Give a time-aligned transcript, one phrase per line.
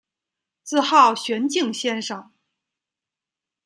[0.63, 2.31] 自号玄静先生。